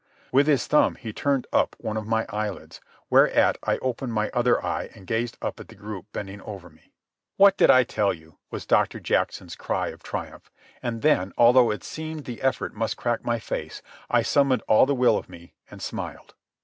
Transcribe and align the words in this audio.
With 0.31 0.47
his 0.47 0.65
thumb 0.65 0.95
he 0.95 1.13
turned 1.13 1.45
up 1.53 1.75
one 1.79 1.95
of 1.95 2.07
my 2.07 2.25
eyelids, 2.29 2.81
whereat 3.11 3.59
I 3.61 3.77
opened 3.83 4.13
my 4.13 4.31
other 4.33 4.59
eye 4.65 4.89
and 4.95 5.05
gazed 5.05 5.37
up 5.43 5.59
at 5.59 5.67
the 5.67 5.75
group 5.75 6.07
bending 6.11 6.41
over 6.41 6.71
me. 6.71 6.91
"What 7.37 7.55
did 7.55 7.69
I 7.69 7.83
tell 7.83 8.11
you?" 8.11 8.39
was 8.49 8.65
Doctor 8.65 8.99
Jackson's 8.99 9.55
cry 9.55 9.89
of 9.89 10.01
triumph. 10.01 10.49
And 10.81 11.03
then, 11.03 11.33
although 11.37 11.69
it 11.69 11.83
seemed 11.83 12.25
the 12.25 12.41
effort 12.41 12.73
must 12.73 12.97
crack 12.97 13.23
my 13.23 13.37
face, 13.37 13.83
I 14.09 14.23
summoned 14.23 14.63
all 14.67 14.87
the 14.87 14.95
will 14.95 15.19
of 15.19 15.29
me 15.29 15.53
and 15.69 15.83
smiled. 15.83 16.33